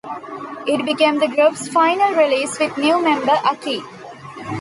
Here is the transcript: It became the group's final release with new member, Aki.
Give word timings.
It 0.65 0.83
became 0.83 1.19
the 1.19 1.27
group's 1.27 1.67
final 1.67 2.15
release 2.15 2.57
with 2.57 2.75
new 2.75 2.99
member, 3.03 3.33
Aki. 3.33 3.83